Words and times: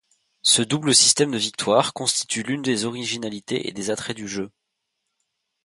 Ce 0.41 0.63
double 0.63 0.95
système 0.95 1.29
de 1.29 1.37
victoire 1.37 1.93
constitue 1.93 2.41
l'une 2.41 2.63
des 2.63 2.85
originalités 2.85 3.67
et 3.69 3.71
des 3.71 3.91
attraits 3.91 4.17
du 4.17 4.27
jeu. 4.27 4.49